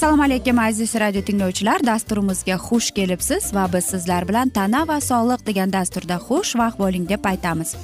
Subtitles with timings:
[0.00, 1.82] assalomu alaykum aziz radio tinglovchilar.
[1.86, 7.24] Dasturimizga xush kelibsiz va biz sizlar bilan tana va sog'liq degan dasturda xushvaqt bo'ling deb
[7.24, 7.74] aytamiz.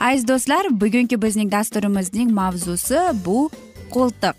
[0.00, 3.50] Aziz do'stlar bugungi bizning dasturimizning mavzusi bu
[3.94, 4.36] qo'ltiq.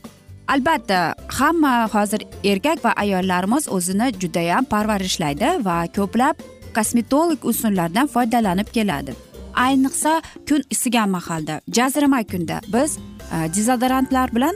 [0.47, 6.36] Albatta hamma hozir erkak va ayollarimiz o'zini judayam parvarishlaydi va ko'plab
[6.73, 9.16] kosmetolog usullardan foydalanib keladi.
[9.55, 14.56] Ayniqsa kun isigan mahalda jazirama kunda biz e, dezodorantlar bilan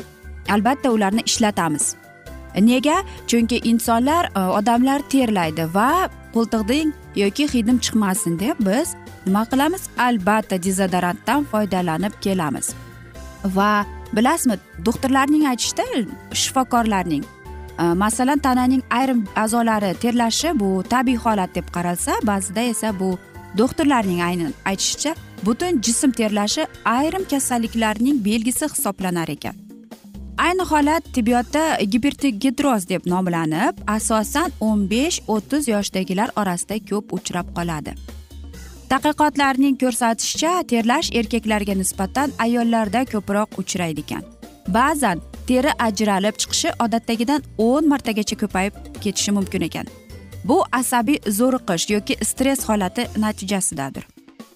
[0.50, 1.96] albatta ularni ishlatamiz.
[2.56, 2.98] E, nega?
[3.28, 8.96] Chunki insonlar e, odamlar terlaydi va qo'ltiqding yoki hidim chiqmasin deb biz
[9.26, 9.84] nima qilamiz?
[9.98, 12.74] Albatta dezodorantdan foydalanib kelamiz.
[13.44, 15.84] Va bilasizmi doktorlarning aytishicha
[16.34, 17.24] shifokorlarning
[17.80, 23.10] Э, masalan tananing ayrim a'zolari terlashi bu tabiiy holat deb qaralsa ba'zida esa bu
[23.58, 25.14] doktorlarning aynan aytishicha
[25.46, 29.56] butun jism terlashi ayrim kasalliklarning belgisi hisoblanar ekan.
[30.38, 37.94] Ayni holat tibbiyotda gipertigidroz deb nomlanib asosan o'n besh o'ttiz yoshdagilar orasida ko'p uchrab qoladi.
[38.90, 44.24] Tadqiqotlarning ko'rsatishicha terlash erkaklarga nisbatan ayollarda ko'proq uchraydi ekan.
[44.68, 49.88] Ba'zan teri ajralib chiqishi odatdagidan o'n martagacha ko'payib ketishi mumkin ekan.
[50.44, 54.04] Bu asabiy zo'riqish yoki stress holati natijasidadir.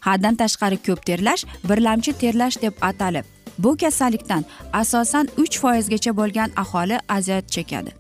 [0.08, 3.26] Haddan tashqari ko'p terlash birlamchi terlash deb atalib
[3.64, 4.44] bu kasallikdan
[4.74, 7.92] asosan uch foizgacha bo'lgan aholi aziyat chekadi.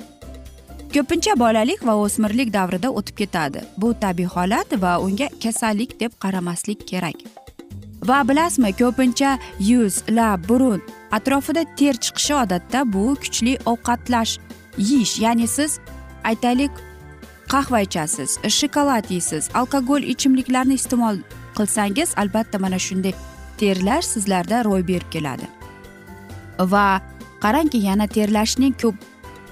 [0.94, 3.59] Ko'pincha bolalik va o'smirlik davrida o'tib ketadi.
[3.78, 7.18] Bu tabiiy holat va unga kasallik deb qaramaslik kerak.
[8.09, 14.38] Va bilasizmi ko'pincha yuz lab burun atrofida ter chiqishi odatda bu kuchli ovqatlash
[14.77, 15.79] yeyish ya'ni siz
[16.23, 16.72] aytaylik
[17.53, 21.17] qahva ichasiz shokolad yeysiz alkogol ichimliklarni iste'mol
[21.57, 23.13] qilsangiz albatta mana shunday
[23.57, 25.47] terlash sizlarda ro'y berib keladi.
[26.59, 27.01] Va
[27.43, 28.95] qarangki yana terlashning ko'p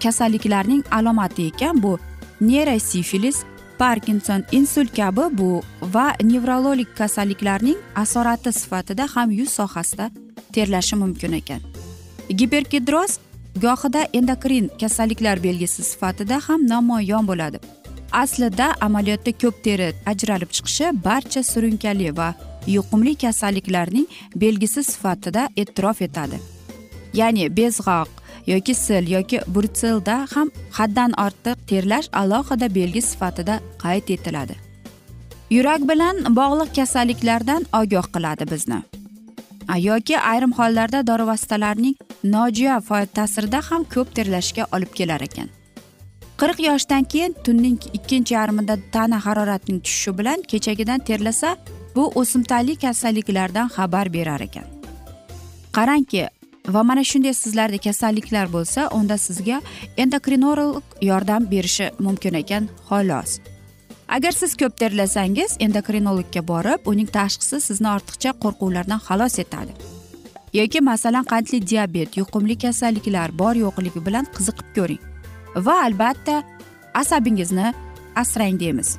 [0.04, 2.00] kasalliklarning alomati ekan bu
[2.42, 3.44] neyrosifilis
[3.80, 5.62] parkinson insult kabi bu
[5.94, 10.12] va nevrologik kasalliklarning asorati sifatida ham yuz sohasida
[10.54, 11.62] terlashi mumkin ekan.
[12.30, 13.20] Gipergidroz
[13.62, 17.60] gohida endokrin kasalliklar belgisi sifatida ham namoyon bo'ladi.
[18.12, 22.34] Aslida amaliyotda ko'p teri ajralib chiqishi barcha surunkali va
[22.68, 26.40] yuqumli kasalliklarning belgisi sifatida e'tirof etadi.
[27.14, 28.10] Ya'ni bezg'oq
[28.48, 34.56] yoki sil yoki burtselda ham haddan ortiq terlash alohida belgi sifatida qayd etiladi.
[35.50, 38.80] Yurak bilan bog'liq kasalliklardan ogoh qiladi bizni.
[39.78, 42.82] Yoki ayrim hollarda dori vositalarining nojo'ya
[43.14, 45.50] ta'sirida ham ko'p terlashga olib kelar ekan.
[46.40, 51.58] Qirq yoshdan keyin tunning ikkinchi yarmida tana haroratining tushishi bilan kechagidan terlasa
[51.96, 54.64] bu o'simtali kasalliklardan xabar berar ekan.
[55.76, 56.30] Qarangki
[56.68, 59.62] va mana shunday sizlarda kasalliklar bo'lsa unda sizga
[59.98, 63.40] endokrinolog yordam berishi mumkin ekan xolos.
[64.10, 69.74] Agar siz ko'p terlasangiz endokrinologga borib uning tashxisi sizni ortiqcha qo'rquvlardan xalos etadi.
[70.54, 75.02] Yoki masalan qandli diabet yuqumli kasalliklar bor yo'qligi bilan qiziqib ko'ring.
[75.66, 76.44] Va albatta
[77.02, 77.74] asabingizni
[78.16, 78.98] asrang deymiz.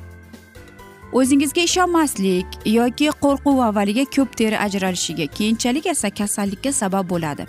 [1.19, 7.47] O'zingizga ishonmaslik yoki qo'rquv avvaliga ko'p teri ajralishiga keyinchalik esa kasallikka sabab bo'ladi.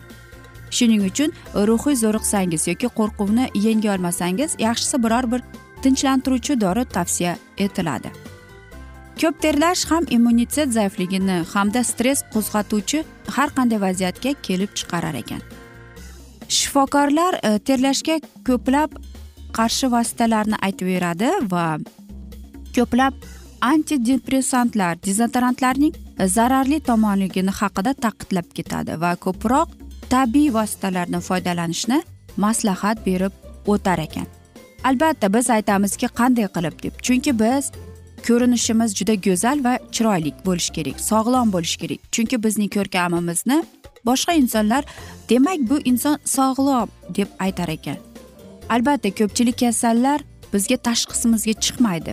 [0.76, 1.30] Shuning uchun
[1.68, 5.40] ruhiy zo'riqsangiz yoki qo'rquvni yenga olmasangiz yaxshisi biror bir
[5.84, 8.12] tinchlantiruvchi dori tavsiya etiladi.
[9.20, 13.02] Ko'p terlash ham immunitet zaifligini hamda stress qo'zg'atuvchi
[13.36, 15.42] har qanday vaziyatga kelib chiqarar ekan.
[16.56, 18.16] Shifokorlar e, terlashga
[18.48, 18.96] ko'plab
[19.58, 21.66] qarshi vositalarni aytib beradi va
[22.76, 23.14] ko'plab
[23.72, 25.94] antidepressantlar dezodorantlarning
[26.36, 29.68] zararli tomonligini haqida ta'kidlab ketadi va ko'proq
[30.14, 31.98] tabiiy vositalardan foydalanishni
[32.36, 33.32] maslahat berib
[33.74, 34.41] o'tar ekan.
[34.84, 36.94] Albatta biz aytamizki qanday qilib deb.
[37.02, 37.70] Chunki biz
[38.26, 42.00] ko'rinishimiz juda go'zal va chiroyli bo'lishi kerak sog'lom bo'lishi kerak.
[42.14, 43.58] Chunki bizning ko'rkamimizni
[44.06, 44.84] boshqa insonlar
[45.28, 47.98] demak bu inson sog'lom deb aytar ekan.
[48.68, 50.20] Albatta ko'pchilik kasallar
[50.54, 52.12] bizga tashxisimizga chiqmaydi.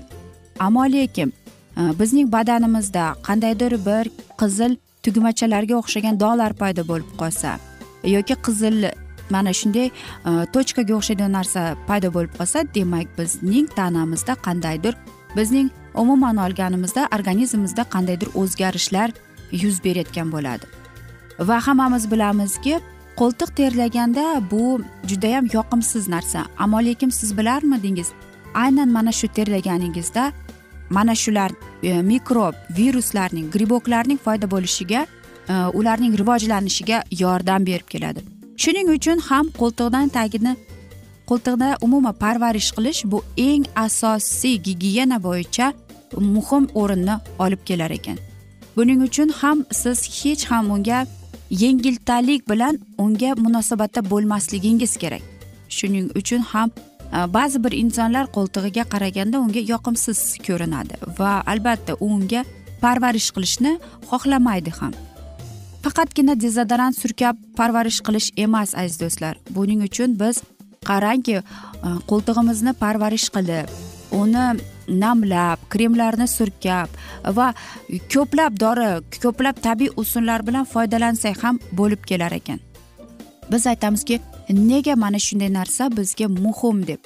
[0.60, 1.33] Ammo lekin
[1.77, 4.06] e, bizning badanimizda qandaydir bir
[4.42, 7.57] qizil tugmachalarga o'xshagan dog'lar paydo bo'lib qolsa
[8.15, 8.75] yoki qizil
[9.30, 9.92] mana shunday e,
[10.54, 14.96] tochkaga o'xshagan narsa paydo bo'lib qolsa demak bizning tanamizda qandaydir
[15.38, 19.10] bizning umuman olganimizda organizmimizda qandaydir o'zgarishlar
[19.52, 20.66] yuz berayotgan bo'ladi.
[21.40, 22.80] Va hammamiz bilamizki
[23.20, 26.46] qo'ltiq terlaganda bu judayam yoqimsiz narsa.
[26.58, 28.10] Ammo lekin siz bilarmidingiz
[28.54, 30.32] aynan mana shu terlaganingizda
[30.90, 31.52] mana shular
[31.84, 35.08] e, mikrob viruslarning griboklarning paydo bo'lishiga
[35.50, 38.38] e, ularning rivojlanishiga yordam berib keladi.
[38.62, 40.54] Shuning uchun ham qo'ltiqdan tagini
[41.30, 43.20] qo'ltiqda umuman parvarish qilish bu
[43.50, 45.68] eng asosiy gigiyena bo'yicha
[46.36, 48.18] muhim o'rinni olib kelar ekan.
[48.76, 51.00] Buning uchun ham siz hech ham unga
[51.64, 55.24] yengiltalik bilan unga munosabatda bo'lmasligingiz kerak.
[55.78, 56.70] Shuning uchun ham
[57.16, 62.42] e, ba'zi bir insonlar qo'ltig'iga qaraganda unga yoqimsiz ko'rinadi va albatta u unga
[62.84, 63.72] parvarish qilishni
[64.10, 64.94] xohlamaydi ham.
[65.89, 69.38] Faqatgina dezodorant surkab parvarish qilish emas aziz do'stlar.
[69.56, 70.41] Buning uchun biz
[70.89, 71.44] qarangki e,
[72.09, 73.71] qo'ltig'imizni parvarish qilib
[74.21, 74.45] uni
[75.03, 76.89] namlab kremlarni surkab
[77.38, 77.47] va
[78.13, 78.89] ko'plab dori
[79.24, 82.59] ko'plab tabiiy usullar bilan foydalansak ham bo'lib kelar ekan.
[83.51, 84.19] Biz aytamizki
[84.50, 87.01] nega mana shunday narsa bizga muhim deb.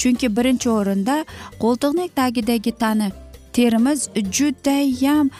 [0.00, 1.16] Chunki birinchi o'rinda
[1.62, 3.12] qo'ltiqning tagidagi tani
[3.52, 5.30] terimiz judayam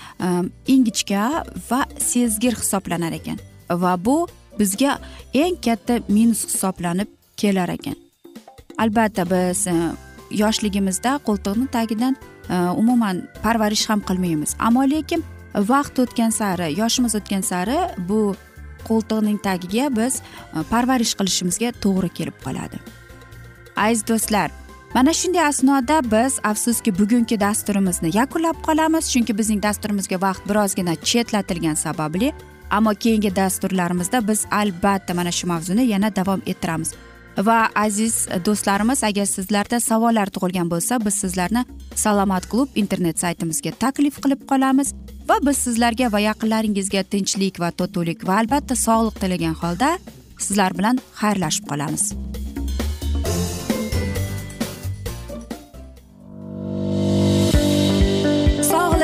[0.67, 3.39] ingichka va sezgir hisoblanar ekan
[3.71, 4.17] va bu
[4.59, 4.99] bizga
[5.35, 7.97] eng katta minus hisoblanib kelar ekan.
[8.79, 9.67] Albatta biz
[10.31, 12.17] yoshligimizda qo'ltiqni tagidan
[12.77, 14.57] umuman parvarish ham qilmaymiz.
[14.59, 15.25] Ammo lekin
[15.55, 17.79] vaqt o'tgan sari yoshimiz o'tgan sari
[18.09, 18.35] bu
[18.89, 20.23] qo'ltiqning tagiga biz
[20.71, 22.81] parvarish qilishimizga to'g'ri kelib qoladi.
[23.77, 24.51] Aziz do'stlar
[24.95, 29.05] mana shunday asnoda biz afsuski bugungi dasturimizni yakunlab qolamiz.
[29.13, 32.33] Chunki bizning dasturimizga vaqt birozgina chetlatilgani sababli
[32.71, 36.93] ammo keyingi dasturlarimizda biz albatta mana shu mavzuni yana davom ettiramiz.
[37.39, 44.21] Va aziz do'stlarimiz agar sizlarda savollar tug'ilgan bo'lsa biz sizlarni salomat klub internet saytimizga taklif
[44.25, 44.95] qilib qolamiz.
[45.29, 49.99] Va biz sizlarga va yaqinlaringizga tinchlik va totuvlik va albatta sog'liq tilagan holda
[50.39, 52.13] sizlar bilan xayrlashib qolamiz.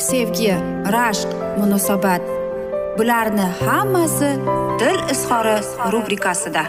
[0.00, 0.54] sevgi
[0.92, 1.28] rashq
[1.58, 2.22] munosabat.
[2.98, 4.30] Bularni hammasi
[4.80, 5.56] dil izhori
[5.92, 6.62] rubrikasida.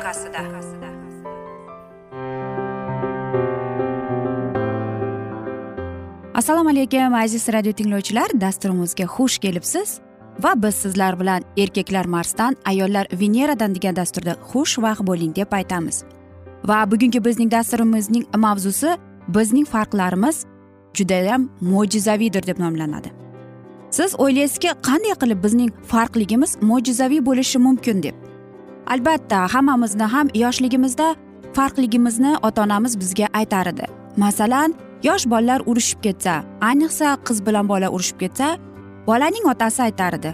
[6.33, 8.29] Assalomu alaykum aziz radio tinglovchilar.
[8.41, 9.99] Dasturimizga xush kelibsiz.
[10.43, 16.03] Va biz sizlar bilan erkaklar marsdan ayollar veneradan degan dasturda xushvaqt bo'ling deb aytamiz.
[16.65, 18.97] Va bugungi bizning dasturimizning mavzusi
[19.27, 20.45] bizning farqlarimiz
[20.93, 23.20] judayam mo'jizaviydir deb nomlanadi.
[23.97, 28.15] Siz o'ylaysizki qanday qilib bizning farqligimiz mo'jizaviy bo'lishi mumkin deb.
[28.93, 31.15] Albatta hammamizni ham yoshligimizda
[31.57, 33.85] farqligimizni ota onamiz bizga aytar edi.
[34.17, 36.33] Masalan yosh bolalar urushib ketsa
[36.69, 38.47] ayniqsa qiz bilan bola urushib ketsa
[39.07, 40.31] bolaning otasi aytar edi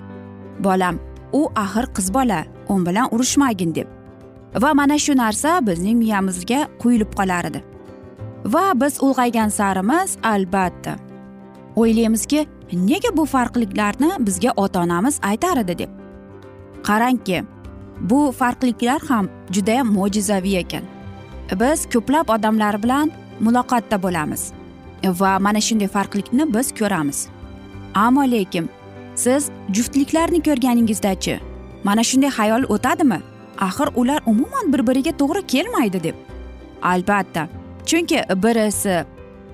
[0.60, 1.00] bolam
[1.34, 3.88] u axir qiz bola u bilan urushmagin deb.
[4.62, 7.64] Va mana shu narsa bizning miyamizga quyilib qolar edi.
[8.54, 10.96] Va biz ulg'aygan sarimiz albatta.
[11.76, 15.90] O'ylaymizki nega bu farqliklarni bizga ota onamiz aytar edi deb.
[16.84, 17.44] Qarangki
[18.00, 20.84] bu farqliklar ham judayam mo'jizaviy ekan.
[21.60, 24.52] Biz ko'plab odamlar bilan muloqotda bo'lamiz
[25.04, 27.28] va mana shunday farqlikni biz ko'ramiz.
[27.96, 28.70] Ammo lekin
[29.16, 31.40] siz juftliklarni ko'rganingizdachi
[31.84, 33.20] mana shunday xayol o'tadimi?
[33.58, 36.16] Axir ular umuman bir biriga to'g'ri kelmaydi deb.
[36.82, 37.48] Albatta
[37.86, 39.06] chunki birisi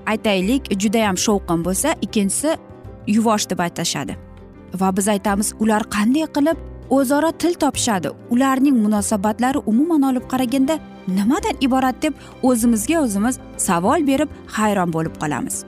[0.05, 2.58] aytaylik judayam shovqin bo'lsa ikkinchisi
[3.07, 4.17] yuvosh deb atashadi
[4.79, 6.57] va biz aytamiz ular qanday qilib
[6.89, 8.10] o'zaro til topishadi?
[8.29, 15.63] Ularning munosabatlari umuman olib qaraganda nimadan iborat deb o'zimizga o'zimiz savol berib hayron bo'lib qolamiz.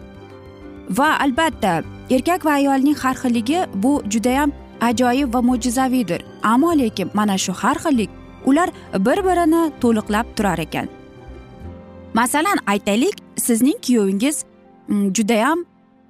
[0.98, 4.52] Va albatta erkak va ayolning har xilligi bu judayam
[4.82, 8.10] ajoyib va mo'jizaviydir ammo lekin mana shu har xillik
[8.46, 8.70] ular
[9.06, 10.88] bir birini to'liqlab turar ekan.
[12.14, 14.46] Masalan aytaylik sizning kuyovingiz
[14.88, 15.66] mm, judayam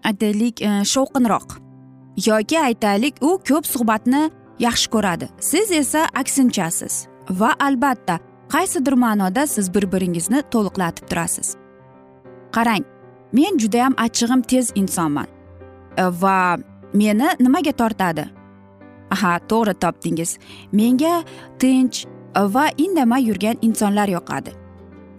[0.10, 1.58] aytaylik e, shovqinroq.
[2.26, 5.30] Yoki aytaylik u ko'p suhbatni yaxshi ko'radi.
[5.40, 7.08] Siz esa aksinchasiz.
[7.30, 8.20] Va albatta
[8.54, 11.56] qaysidir ma'noda siz bir biringizni to'liqlatib turasiz.
[12.56, 12.86] Qarang
[13.34, 15.28] men judayam achchig'im tez insonman.
[15.98, 16.58] E, va
[16.94, 18.26] meni nimaga tortadi?
[19.12, 20.38] Aha to'g'ri topdingiz.
[20.72, 21.24] Menga
[21.60, 24.52] tinch e, va indamay yurgan insonlar yoqadi.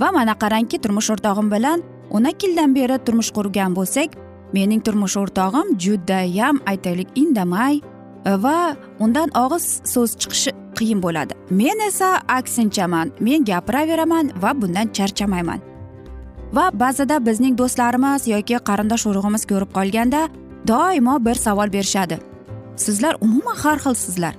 [0.00, 4.16] Va mana qarangki turmush o'rtog'im bilan o'n ikki yildan beri turmush qurgan bo'lsak
[4.53, 7.81] mening turmush o'rtog'im judayam aytaylik indamay
[8.25, 11.33] e, va undan og'iz so'z chiqishi qiyin bo'ladi.
[11.50, 15.61] Men esa aksinchaman men gapiraveraman va bundan charchamayman.
[16.57, 20.29] Va ba'zida bizning do'stlarimiz yoki qarindosh urug'imiz ko'rib qolganda
[20.71, 22.19] doimo bir savol berishadi.
[22.76, 24.35] Sizlar umuman har xilsizlar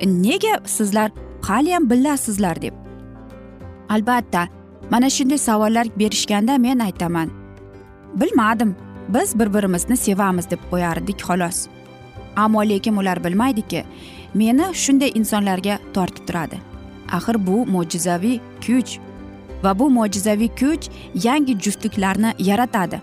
[0.00, 1.10] e, nega sizlar
[1.42, 2.74] haliyam billasizlar deb.
[3.88, 4.48] Albatta
[4.90, 7.30] mana shunday savollar berishganda men aytaman.
[8.14, 8.76] Bilmadim.
[9.08, 11.66] Biz bir birimizni sevamiz deb qo'yardik xolos.
[12.36, 13.84] Ammo lekin ular bilmaydiki
[14.34, 16.58] meni shunday insonlarga tortib turadi.
[17.12, 18.98] Axir bu mo'jizaviy kuch
[19.64, 20.90] va bu mo'jizaviy kuch
[21.24, 23.00] yangi juftliklarni yaratadi.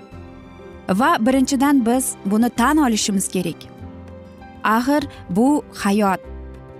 [0.89, 3.59] Va birinchidan biz buni tan olishimiz kerak.
[4.63, 6.19] Axir bu hayot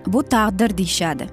[0.08, 1.28] bu taqdir deyishadi.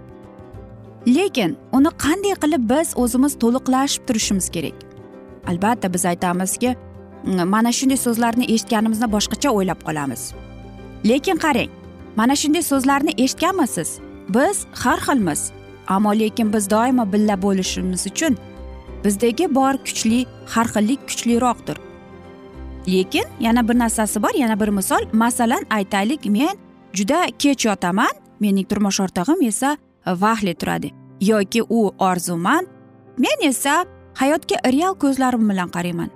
[1.07, 4.77] Lekin uni qanday qilib biz o'zimiz to'liqlashib turishimiz kerak?
[5.49, 6.77] Albatta biz aytamizki
[7.25, 10.23] mana shunday so'zlarni eshitganimizda boshqacha o'ylab qolamiz.
[11.05, 11.71] Lekin qarang
[12.17, 13.99] mana shunday so'zlarni eshitganmisiz?
[14.29, 15.51] Biz har xilmiz
[15.89, 18.37] ammo lekin biz doimo birga bo'lishimiz uchun
[19.05, 21.77] bizdagi bor kuchli har xillik kuchliroqdir.
[22.89, 25.03] Lekin yana bir narsasi bor yana bir misol.
[25.13, 26.57] Masalan aytaylik men
[26.93, 29.77] juda kech yotaman mening turmush o'rtog'im esa
[30.07, 32.67] vahli turadi yoki u orzumand
[33.19, 33.85] men esa
[34.21, 36.11] hayotga real ko'zlarim bilan qarayman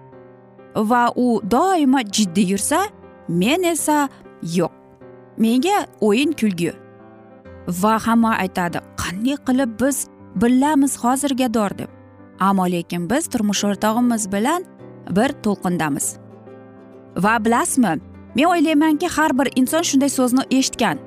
[0.76, 2.80] va u doimo jiddiy yursa
[3.28, 4.08] men esa
[4.42, 4.72] yo'q.
[5.38, 6.72] Menga o'yin kulgi.
[7.82, 10.06] Va hamma aytadi qanday qilib biz
[10.42, 11.90] bilamiz hozirgador deb
[12.40, 14.64] ammo lekin biz turmush o'rtog'imiz bilan
[15.16, 16.16] bir to'lqindamiz.
[17.24, 17.94] Va bilasizmi
[18.36, 20.98] men o'ylaymanki har bir inson shunday so'zni eshitgan.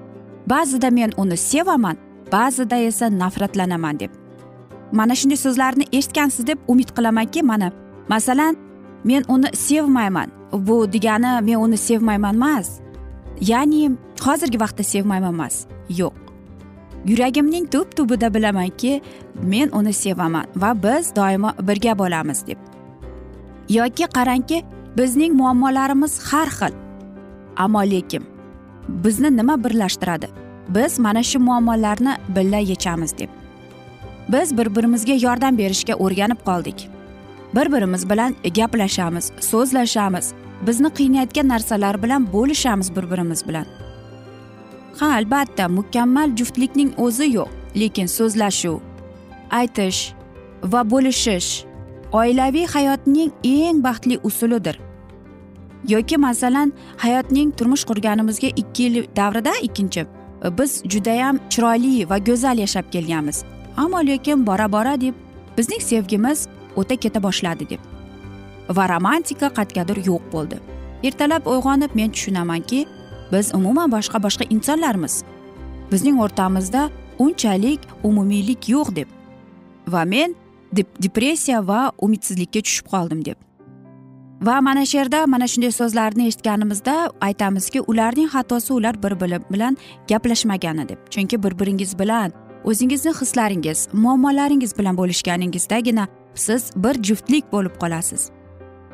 [0.48, 1.98] Ba'zida men uni sevaman
[2.32, 4.12] ba'zida esa nafratlanaman deb.
[4.92, 7.72] Mana shunday so'zlarni eshitgansiz deb umid qilamanki mana
[8.10, 8.58] masalan
[9.10, 10.30] men uni sevmayman.
[10.52, 12.70] Bu degani men uni sevmayman emas
[13.52, 13.92] ya'ni
[14.26, 15.56] hozirgi vaqtda sevmayman emas
[16.00, 16.14] yo'q.
[17.10, 19.02] Yuragimning tub tubida bilamanki
[19.52, 22.60] men uni sevaman va biz doimo birga bo'lamiz deb.
[23.70, 24.64] Yoki qarangki
[24.98, 26.74] bizning muammolarimiz har xil.
[27.58, 28.24] Ammo lekin
[29.04, 30.28] bizni nima birlashtiradi?
[30.76, 33.30] Biz mana shu muammolarni birga yechamiz deb.
[34.30, 36.99] Biz bir birimizga yordam berishga o'rganib qoldik.
[37.56, 40.34] Bir birimiz bilan gaplashamiz so'zlashamiz
[40.68, 43.66] bizni qiynayotgan narsalar bilan bo'lishamiz bir birimiz bilan.
[45.00, 48.80] Ha albatta mukammal juftlikning o'zi yo'q lekin so'zlashuv
[49.52, 50.14] aytish
[50.64, 51.66] va bo'lishish
[52.12, 54.80] oilaviy hayotning eng baxtli usulidir.
[55.88, 60.06] Yoki masalan hayotning turmush qurganimizga ikki yil davrida ikkinchi
[60.58, 63.44] biz judayam chiroyli va go'zal yashab kelganmiz.
[63.78, 65.14] Ammo lekin bora bora deb
[65.58, 67.82] bizning sevgimiz o'ta keta boshladi deb.
[68.70, 70.60] Va romantika qatgadir yo'q bo'ldi.
[71.04, 72.86] Ertalab uyg'onib men tushunamanki
[73.32, 75.24] biz umuman boshqa boshqa insonlarmiz.
[75.92, 79.08] Bizning o'rtamizda unchalik umumiylik yo'q deb.
[79.88, 80.36] Va men
[81.04, 83.38] depressiya va umidsizlikka tushib qoldim deb.
[84.42, 86.94] Va mana shu yerda mana shunday so'zlarni eshitganimizda
[87.28, 89.78] aytamizki ularning xatosi ular bir biri bilan
[90.10, 91.00] gaplashmagani deb.
[91.10, 92.32] Chunki bir biringiz bilan
[92.64, 98.32] o'zingizni hislaringiz muammolaringiz bilan bo'lishganingizdagina siz bir juftlik bo'lib qolasiz.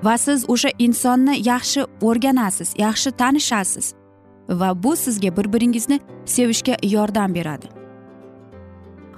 [0.03, 3.93] Va siz o'sha insonni yaxshi o'rganasiz yaxshi tanishasiz.
[4.49, 7.67] Va bu sizga bir biringizni sevishga yordam beradi.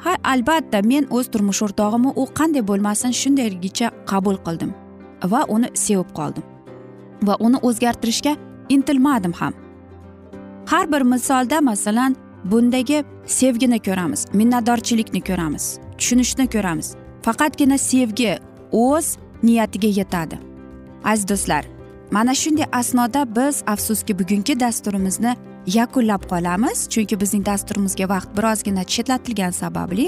[0.03, 4.71] Ha albatta men o'z turmush o'rtog'imni u qanday bo'lmasin shundayligicha qabul qildim
[5.31, 6.43] va uni sevib qoldim.
[7.27, 8.35] Va uni o'zgartirishga
[8.69, 9.53] intilmadim ham.
[10.71, 16.95] Har bir misolda masalan bundagi sevgini ko'ramiz minnatdorchilikni ko'ramiz tushunishni ko'ramiz.
[17.27, 18.37] Faqatgina sevgi
[18.71, 20.37] o'z niyatiga yetadi.
[21.03, 21.65] Aziz do'stlar
[22.11, 25.33] mana shunday asnoda biz afsuski bugungi dasturimizni
[25.77, 30.05] yakunlab qolamiz chunki bizning dasturimizga vaqt birozgina chetlatilgani sababli.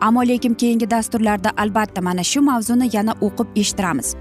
[0.00, 4.14] Ammo lekin keyingi dasturlarda albatta mana shu mavzuni yana o'qib eshittiramiz.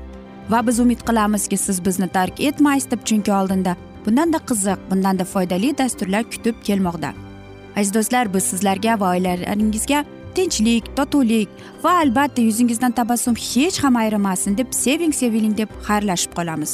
[0.49, 5.77] Va biz umid qilamizki siz bizni tark etmaysiz deb chunki oldinda bundanda qiziq bundanda foydali
[5.77, 7.13] dasturlar kutib kelmoqda.
[7.77, 11.49] Aziz do'stlar biz sizlarga va oilalaringizga tinchlik totuvlik
[11.83, 16.73] va albatta yuzingizdan tabassum hech ham ayrimasin deb seving seviling deb xayrlashib qolamiz.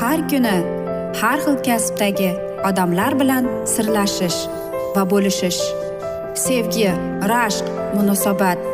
[0.00, 0.56] Har kuni
[1.20, 2.30] har xil kasbdagi
[2.68, 4.40] odamlar bilan sirlashish
[4.94, 5.62] va bo'lishish.
[6.44, 6.90] Sevgi
[7.32, 8.73] rashq munosabat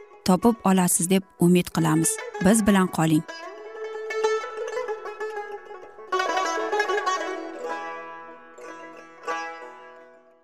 [0.25, 2.09] topib olasiz deb umid qilamiz.
[2.45, 3.23] Biz bilan qoling.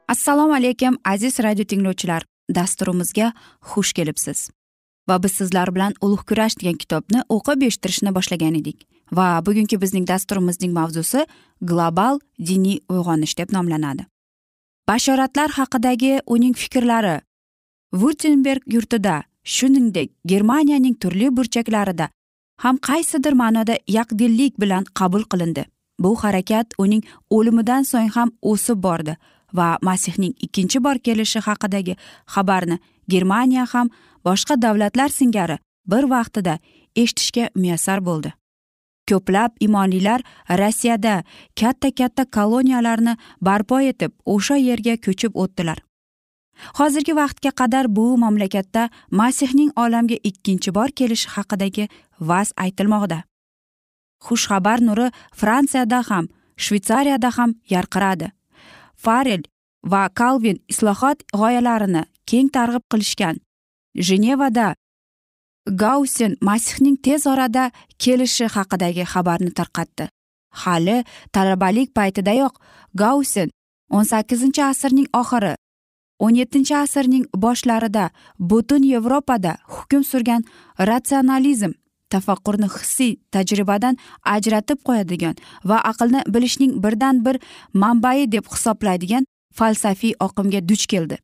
[0.07, 2.23] Assalomu alaykum aziz radio tinglovchilar.
[2.55, 4.49] Dasturimizga xush kelibsiz.
[5.09, 8.87] Va biz sizlar bilan ulug' kurash degan kitobni o'qib eshittirishni boshlagan edik.
[9.11, 11.25] Va bugungi bizning dasturimizning mavzusi
[11.61, 14.05] global diniy uyg'onish deb nomlanadi.
[14.87, 17.21] Bashoratlar haqidagi uning fikrlari.
[17.93, 19.23] Vurtenberg yurtida
[19.55, 22.09] shuningdek germaniyaning turli burchaklarida
[22.63, 25.63] ham qaysidir ma'noda yaqdillik bilan qabul qilindi.
[25.99, 29.17] Bu harakat uning o'limidan so'ng ham o'sib bordi
[29.53, 31.95] va masihning ikkinchi bor kelishi haqidagi
[32.33, 32.77] xabarni
[33.13, 33.87] germaniya ham
[34.25, 35.57] boshqa davlatlar singari
[35.91, 36.59] bir vaqtida
[36.95, 38.33] eshitishga muyassar bo'ldi.
[39.09, 40.21] Ko'plab imonlilar
[40.61, 41.23] rossiyada
[41.59, 45.86] katta katta koloniyalarni barpo etib o'sha yerga ko'chib o'tdilar.
[46.77, 51.89] Hozirgi vaqtga qadar bu mamlakatda masihning olamga ikkinchi bor kelishi haqidagi
[52.19, 53.19] vaz aytilmoqda.
[54.25, 55.07] Xushxabar nuri
[55.39, 56.25] fransiyada ham
[56.63, 58.31] shvetsariyada ham yarqiradi.
[59.03, 59.43] Farel
[59.91, 63.35] va kalvin islohot g'oyalarini keng targ'ib qilishgan.
[64.07, 64.75] Jenevada
[65.83, 67.71] gausen masihning tez orada
[68.03, 70.09] kelishi haqidagi xabarni tarqatdi.
[70.61, 70.97] Hali
[71.33, 72.53] talabalik paytidayoq
[72.95, 73.49] gausen
[73.95, 75.53] o'n sakkizinchi asrning oxiri
[76.19, 80.43] o'n yettinchi asrning boshlarida butun yevropada hukm surgan
[80.89, 81.71] ratsionalizm
[82.09, 83.97] tafakkurni hissiy tajribadan
[84.35, 85.35] ajratib qo'yadigan
[85.69, 87.39] va aqlni bilishning birdan bir
[87.73, 89.25] manbai deb hisoblaydigan
[89.57, 91.17] falsafiy oqimga duch keldi.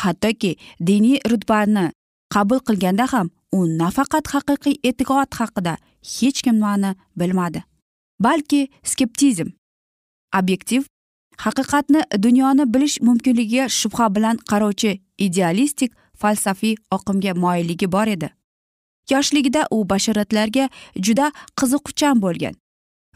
[0.00, 0.56] Hattoki
[0.88, 1.84] diniy rutbani
[2.34, 5.74] qabul qilganda ham u nafaqat haqiqiy e'tiqod haqida
[6.14, 7.60] hech nimani bilmadi.
[8.20, 9.48] Balki skeptizm.
[10.38, 10.82] Obyektiv
[11.44, 18.30] haqiqatni dunyoni bilish mumkinligiga shubha bilan qarovchi idealistik falsafiy oqimga moyilligi bor edi.
[19.10, 22.54] Yoshligida u bashoratlarga juda qiziquvchan bo'lgan.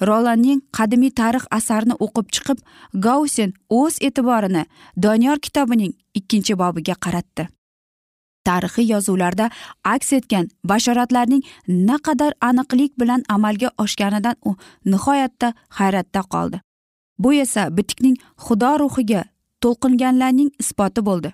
[0.08, 2.58] Rolanning qadimiy tarix asarini o'qib chiqib
[3.06, 4.64] gausen o'z e'tiborini
[5.02, 7.48] doniyor kitobining ikkinchi bobiga qaratdi.
[8.46, 9.50] Tarixiy yozuvlarda
[9.84, 11.42] aks etgan bashoratlarning
[11.90, 16.60] naqadar aniqlik bilan amalga oshganidan u nihoyatda hayratda qoldi.
[17.18, 19.24] Bu esa bitikning xudo ruhiga
[19.62, 21.32] to'lqinganlarning isboti bo'ldi.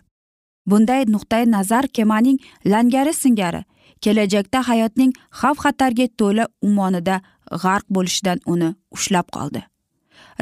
[0.66, 3.64] Bunday nuqtai nazar kemaning langari singari
[4.00, 7.16] kelajakda hayotning xavf xatarga to'la umonida
[7.62, 9.62] g'arq bo'lishidan uni ushlab qoldi.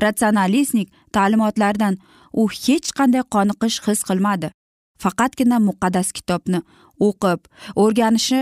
[0.03, 1.94] Ratsionalistnik ta'limotlaridan
[2.33, 4.49] u hech qanday qoniqish his qilmadi.
[5.03, 6.61] Faqatgina muqaddas kitobni
[7.07, 7.40] o'qib
[7.83, 8.40] o'rganishi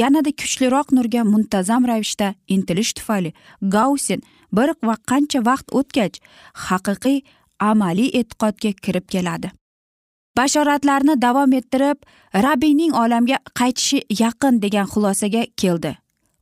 [0.00, 3.32] yanada kuchliroq nurga muntazam ravishda intilish tufayli
[3.76, 4.20] gausen
[4.56, 6.16] bir va qancha vaqt o'tgach
[6.66, 7.18] haqiqiy
[7.70, 9.50] amaliy e'tiqodga kirib keladi.
[10.36, 11.98] Bashoratlarni davom ettirib
[12.46, 15.92] rabbiyning olamga qaytishi yaqin degan xulosaga keldi.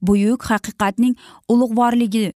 [0.02, 1.14] Buyuk haqiqatning
[1.52, 2.32] ulug'vorligi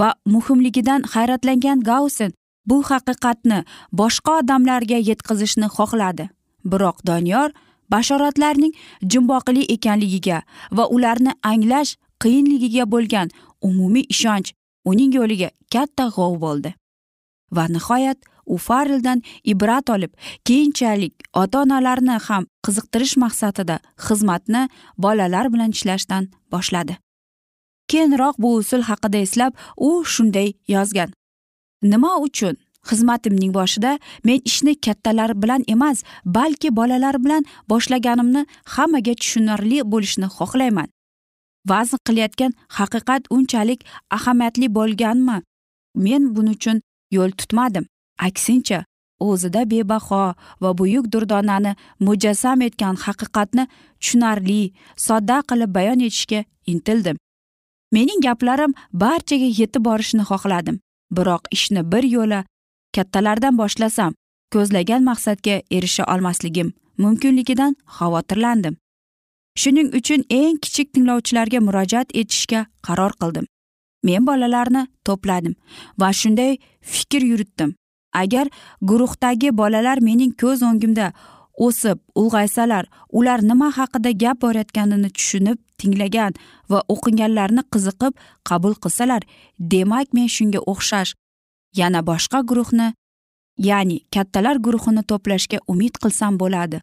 [0.00, 2.32] va muhimligidan hayratlangan gausen
[2.66, 3.58] bu haqiqatni
[4.00, 6.28] boshqa odamlarga yetkazishni xohladi.
[6.70, 7.50] Biroq doniyor
[7.92, 8.72] bashoratlarning
[9.12, 10.38] jumboqli ekanligiga
[10.76, 13.28] va ularni anglash qiyinligiga bo'lgan
[13.68, 14.52] umumiy ishonch
[14.84, 16.74] uning yo'liga katta g'ov bo'ldi.
[17.56, 20.12] Va nihoyat u fareldan ibrat olib
[20.44, 24.62] keyinchalik ota onalarni ham qiziqtirish maqsadida xizmatni
[24.98, 26.96] bolalar bilan ishlashdan boshladi.
[27.90, 31.10] Keyinroq bu usul haqida eslab u shunday yozgan.
[31.82, 32.56] Nima uchun
[32.88, 40.88] xizmatimning boshida men ishni kattalar bilan emas balki bolalar bilan boshlaganimni hammaga tushunarli bo'lishini xohlayman.
[41.68, 43.80] Vazn qilayotgan haqiqat unchalik
[44.16, 45.36] ahamiyatli bo'lganmi?
[45.94, 46.82] Men buning uchun
[47.16, 47.84] yo'l tutmadim.
[48.18, 48.84] Aksincha
[49.20, 51.72] o'zida bebaho va buyuk durdonani
[52.06, 53.64] mujassam etgan haqiqatni
[54.00, 54.72] tushunarli
[55.06, 56.40] sodda qilib bayon etishga
[56.72, 57.16] intildim.
[57.92, 60.76] Mening gaplarim barchaga yetib borishini xohladim.
[61.16, 62.44] Biroq ishni bir yo'la
[62.96, 64.12] kattalardan boshlasam
[64.54, 66.68] ko'zlagan maqsadga erisha olmasligim
[67.02, 68.76] mumkinligidan xavotirlandim.
[69.56, 73.46] Shuning uchun eng kichik tinglovchilarga murojaat etishga qaror qildim.
[74.02, 75.54] Men bolalarni to'pladim
[76.00, 77.74] va shunday fikr yuritdim.
[78.12, 78.46] Agar
[78.82, 81.12] guruhdagi bolalar mening ko'z o'ngimda
[81.66, 82.84] o'sib ulg'aysalar
[83.18, 86.32] ular nima haqida gap borayotganini tushunib tinglagan
[86.70, 88.12] va o'qiganlarini qiziqib
[88.48, 89.22] qabul qilsalar
[89.72, 91.12] demak men shunga o'xshash.
[91.80, 92.88] Yana boshqa guruhni
[93.68, 96.80] ya'ni kattalar guruhini to'plashga umid qilsam bo'ladi.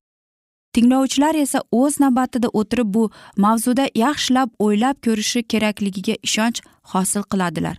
[0.78, 3.04] Tinglovchilar esa o'z navbatida o'tirib bu
[3.46, 6.60] mavzuda yaxshilab o'ylab ko'rishi kerakligiga ishonch
[6.92, 7.78] hosil qiladilar.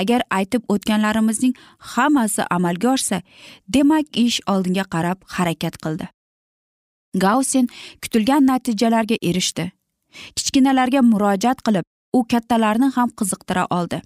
[0.00, 1.54] Agar aytib o'tganlarimizning
[1.94, 3.18] hammasi amalga oshsa
[3.76, 6.06] demak ish oldinga qarab harakat qildi.
[7.24, 7.68] Gausen
[8.02, 9.70] kutilgan natijalarga erishdi.
[10.36, 11.84] Kichkinalarga murojaat qilib
[12.18, 14.02] u kattalarni ham qiziqtira oldi.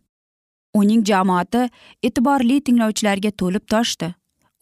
[0.80, 1.66] Uning jamoati
[2.08, 4.14] e'tiborli tinglovchilarga to'lib toshdi.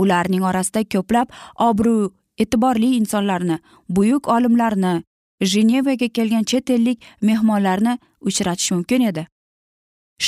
[0.02, 1.28] Ularning orasida ko'plab
[1.68, 2.10] obro'
[2.42, 3.56] e'tiborli insonlarni
[3.96, 4.94] buyuk olimlarni
[5.52, 9.26] jenevaga kelgan chet ellik mehmonlarni uchratish mumkin edi.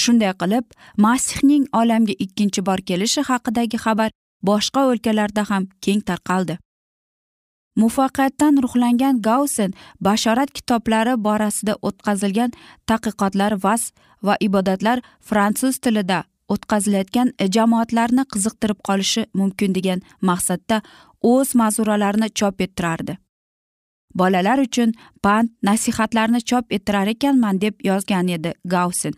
[0.00, 0.64] Shunday qilib
[0.96, 4.10] masihning olamga ikkinchi bor kelishi haqidagi xabar
[4.48, 6.58] boshqa o'lkalarda ham keng tarqaldi.
[7.80, 9.72] Muvaffaqiyatdan ruhlangan gausen
[10.06, 12.50] bashorat kitoblari borasida o'tkazilgan
[12.88, 13.92] tadqiqotlar vas
[14.26, 14.98] va ibodatlar
[15.28, 20.82] fransuz tilida o'tkazilayotgan e, jamoatlarni qiziqtirib qolishi mumkin degan maqsadda
[21.32, 23.16] o'z ma'zuralarini chop ettirardi.
[24.14, 29.14] Bolalar uchun pand nasihatlarni chop ettirar ekanman deb yozgan edi gausen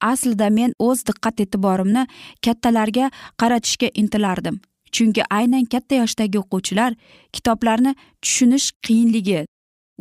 [0.00, 2.04] aslida men o'z diqqat e'tiborimni
[2.46, 3.10] kattalarga
[3.40, 4.60] qaratishga intilardim
[4.94, 6.92] chunki aynan katta yoshdagi o'quvchilar
[7.36, 9.40] kitoblarni tushunish qiyinligi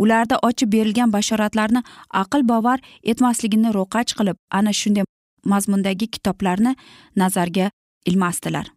[0.03, 1.81] ularda ochib berilgan bashoratlarni
[2.23, 2.79] aql bovar
[3.13, 5.05] etmasligini ro'qach qilib ana shunday
[5.45, 6.75] mazmundagi kitoblarni
[7.15, 7.71] nazarga
[8.05, 8.67] ilmasdilar.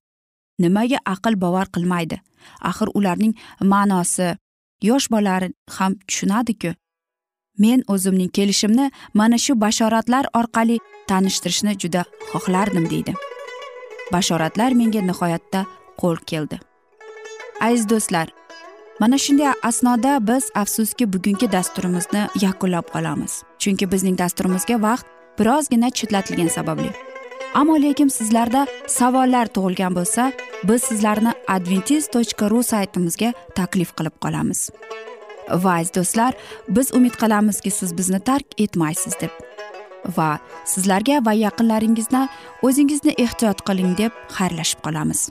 [0.58, 2.20] Nimaga aql bovar qilmaydi?
[2.60, 4.36] Axir ularning ma'nosi
[4.82, 6.74] yosh bolalar ham tushunadiku.
[7.58, 13.14] Men o'zimning kelishimni mana shu bashoratlar orqali tanishtirishni juda xohlardim deydi.
[14.12, 15.66] Bashoratlar menga nihoyatda
[16.00, 16.60] qo'l keldi.
[17.60, 18.28] Aziz do'stlar
[19.00, 25.06] mana shunday asnoda biz afsuski bugungi dasturimizni yakunlab qolamiz chunki bizning dasturimizga vaqt
[25.38, 26.90] birozgina chetlatilgani sababli.
[27.54, 30.32] Ammo lekin sizlarda savollar tug'ilgan bo'lsa
[30.68, 34.70] biz sizlarni adventis tochka ru saytimizga taklif qilib qolamiz.
[35.64, 36.34] Va aziz do'stlar
[36.68, 39.32] biz umid qilamizki siz bizni tark etmaysiz deb.
[40.16, 40.30] Va
[40.64, 42.26] sizlarga va yaqinlaringizga
[42.62, 45.30] o'zingizni ehtiyot qiling deb xayrlashib qolamiz.